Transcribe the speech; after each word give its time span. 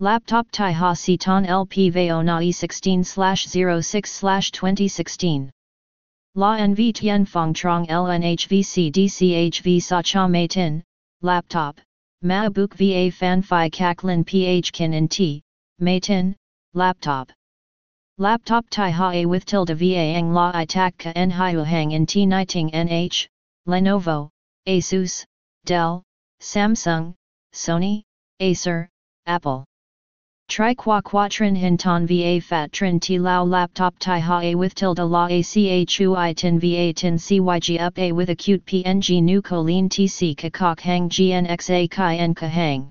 Laptop 0.00 0.46
Thai 0.52 0.70
Ha 0.70 0.92
Si 0.92 1.18
Ton 1.18 1.44
LP 1.44 1.90
Veo 1.90 2.22
Na 2.22 2.38
16 2.38 3.02
06 3.02 4.20
2016. 4.20 5.50
La 6.36 6.56
NV 6.56 6.94
Tien 6.94 7.24
Fong 7.24 7.52
Trong 7.52 7.84
LNHVC 7.84 8.92
DCHV 8.92 9.82
Sa 9.82 10.00
Cha 10.00 10.28
Mei 10.28 10.46
Tin, 10.46 10.84
Laptop, 11.22 11.80
Maabuk 12.24 12.74
VA 12.74 13.10
Fan 13.10 13.42
Phi 13.42 13.68
Kak 13.70 14.04
Lin 14.04 14.24
PH 14.24 14.70
Kin 14.70 14.94
and 14.94 15.10
T, 15.10 15.42
Mei 15.80 15.98
Tin, 15.98 16.36
Laptop. 16.74 17.32
Laptop 18.18 18.66
Thai 18.70 18.90
Ha 18.90 19.10
A 19.10 19.26
with 19.26 19.44
tilde 19.46 19.76
VA 19.76 20.14
Ang 20.14 20.32
La 20.32 20.52
I 20.54 20.64
Tak 20.64 20.96
Ka 20.96 21.10
En 21.16 21.28
Hiu 21.28 21.64
Hang 21.64 21.90
in 21.90 22.06
T 22.06 22.24
Niting 22.24 22.70
NH, 22.70 23.26
Lenovo, 23.66 24.30
Asus, 24.68 25.24
Dell, 25.64 26.04
Samsung, 26.40 27.14
Sony, 27.52 28.04
Acer, 28.38 28.88
Apple. 29.26 29.64
Tri 30.48 30.74
qua 30.74 31.02
quatrin 31.02 31.54
hinton 31.54 32.06
va 32.06 32.40
fat 32.40 32.72
trin 32.72 32.98
ti 32.98 33.18
lao 33.18 33.44
laptop 33.44 33.98
tai 33.98 34.18
ha 34.18 34.40
a 34.40 34.54
with 34.54 34.74
tilde 34.74 34.98
la 34.98 35.26
a 35.26 35.40
i 35.40 36.32
tin 36.32 36.58
va 36.58 36.92
tin 36.94 37.18
cyg 37.18 37.78
up 37.78 37.98
a 37.98 38.12
with 38.12 38.30
acute 38.30 38.64
png 38.64 39.22
nu 39.22 39.42
colleen 39.42 39.90
tc 39.90 40.34
kakok 40.34 40.80
hang 40.80 41.10
gnxa 41.10 41.90
kai 41.90 42.16
en 42.16 42.34
ka 42.34 42.48
hang. 42.48 42.90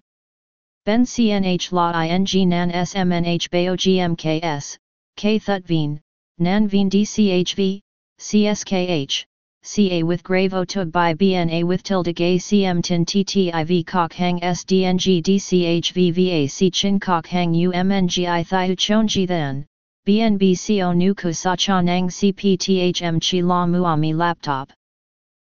Ben 0.85 1.03
cnh 1.03 1.71
la 1.71 2.03
ing 2.03 2.47
nan 2.47 2.71
smnh 2.71 3.49
bao 3.49 3.75
gmks, 3.75 4.77
k 5.15 5.39
thut 5.39 5.65
veen, 5.65 5.99
nan 6.37 6.67
veen 6.67 6.91
dchv, 6.91 7.81
cskh. 8.19 9.25
CA 9.69 10.01
with 10.01 10.23
Gravo 10.23 10.65
Tug 10.65 10.93
by 10.93 11.13
BNA 11.13 11.65
with 11.65 11.83
tilde 11.83 12.15
gay 12.15 12.37
CM 12.37 12.81
tin 12.81 13.03
TTIV 13.03 13.85
kok 13.85 14.13
hang 14.13 14.39
SDNG 14.39 15.21
DCHVVA 15.21 16.71
chin 16.71 16.97
cock 17.01 17.27
hang 17.27 17.51
UMNGI 17.51 18.45
thiu 18.47 18.75
chonji 18.77 19.27
then, 19.27 19.65
BNB 20.07 20.55
CO 20.55 20.93
nu 20.93 21.13
ku 21.13 21.33
sa 21.33 21.57
nang 21.81 22.07
CPTHM 22.07 23.19
chi 23.19 23.41
la 23.41 23.65
muami 23.65 24.15
laptop. 24.15 24.71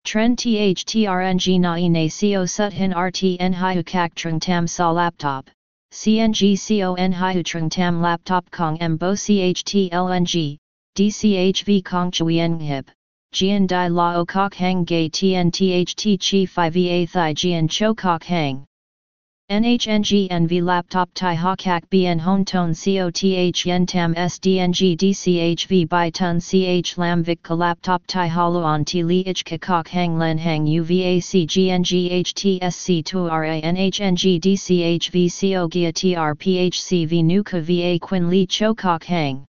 Tren 0.06 0.36
THTRNG 0.36 1.60
na 1.60 1.74
ine 1.74 2.08
CO 2.08 2.46
sut 2.46 2.72
hin 2.72 2.94
RTN 2.94 3.56
hiu 3.56 3.84
kak 3.84 4.14
trung 4.14 4.40
tam 4.40 4.68
sa 4.68 4.92
laptop. 4.92 5.50
CNG 5.92 6.56
CON 6.56 7.12
hiu 7.12 7.44
trung 7.44 7.68
tam 7.68 8.00
laptop 8.00 8.52
kong 8.52 8.78
mbo 8.78 9.16
CHTLNG, 9.16 10.58
DCHV 10.96 11.84
kong 11.84 12.12
chuyen 12.12 12.62
hip. 12.62 12.92
Jian 13.34 13.66
Dai 13.66 13.88
Lao 13.88 14.24
Kok 14.24 14.54
Hang 14.54 14.84
Gay 14.84 15.10
Tien 15.10 15.50
Tht 15.50 16.20
Chi 16.20 16.46
5 16.46 16.74
Va 16.74 17.06
Thai 17.08 17.34
Jian 17.34 17.68
Cho 17.68 17.96
Kok 17.96 18.24
Hang. 18.24 18.68
NHNG 19.50 20.30
NV 20.30 20.62
Laptop 20.62 21.10
Thai 21.16 21.34
Ha 21.34 21.56
Kak 21.56 21.90
Bien 21.90 22.20
Hon 22.20 22.46
Ton 22.46 22.76
COTH 22.76 23.66
Yen 23.66 23.88
Tam 23.88 24.14
SDNG 24.14 25.90
Bai 25.90 26.12
Tun 26.12 26.40
CH 26.40 26.98
Lam 27.00 27.24
Vic 27.24 27.42
Ka 27.42 27.56
Laptop 27.56 28.04
Thai 28.06 28.28
Ha 28.28 28.48
Luan 28.48 28.86
Ti 28.86 29.04
Li 29.04 29.22
Ich 29.26 29.44
Ka 29.44 29.58
Kok 29.58 29.88
Hang 29.88 30.16
Len 30.20 30.38
Hang 30.38 30.68
UVAC 30.68 31.48
GNG 31.48 32.24
HTSC 32.24 33.04
Tu 33.04 33.28
RA 33.28 33.62
NHNG 33.62 34.40
DCHV 34.40 35.30
CO 35.40 35.68
Gia 35.68 35.92
TRPHC 35.92 37.24
Nu 37.24 37.44
Ka 37.44 37.60
VA 37.60 37.98
Quin 38.00 38.30
Li 38.30 38.46
Cho 38.46 38.76
Kok 38.76 39.04
Hang. 39.04 39.46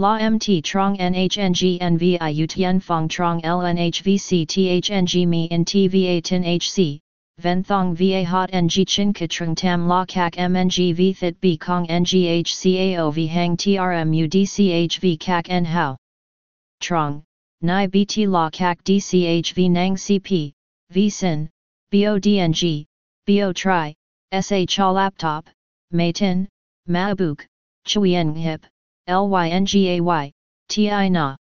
La 0.00 0.18
mt 0.18 0.62
trong 0.64 0.96
nhng 0.96 1.78
nvi 1.92 2.18
utien 2.18 2.80
fong 2.80 3.06
trong 3.06 3.38
lnhvc 3.42 4.46
thng 4.46 5.28
mi 5.28 5.46
in 5.50 5.62
tva 5.62 6.22
tin 6.22 6.42
hc, 6.42 6.98
ven 7.36 7.62
thong 7.62 7.94
va 7.94 8.24
hot 8.24 8.50
ng 8.50 8.86
chin 8.86 9.12
katrung 9.12 9.54
tam 9.54 9.86
la 9.86 10.06
kak 10.06 10.36
mng 10.36 10.94
v 10.94 11.12
thit 11.12 11.38
b 11.42 11.58
kong 11.58 11.86
nghcao 11.86 13.12
v 13.12 13.26
hang 13.26 13.58
trmu 13.58 14.26
dchv 14.26 15.20
kak 15.20 15.50
en 15.50 15.66
hao. 15.66 15.98
Trong, 16.80 17.22
nai 17.60 17.86
bt 17.86 18.26
la 18.26 18.48
kak 18.48 18.82
dchv 18.82 19.70
nang 19.70 19.96
cp, 19.96 20.54
v 20.88 21.10
sin, 21.10 21.50
bodng, 21.92 22.86
bo 23.26 23.52
tri, 23.52 23.94
cha 24.66 24.90
laptop, 24.90 25.46
maitin, 25.92 26.48
mabuk, 26.88 27.44
chuyen 27.86 28.34
hip. 28.34 28.64
Lyngay, 29.10 30.30
Ti 30.68 31.08
na. 31.10 31.39